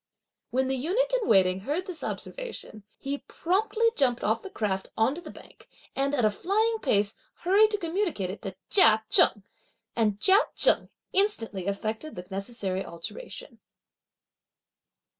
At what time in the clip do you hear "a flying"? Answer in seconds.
6.25-6.79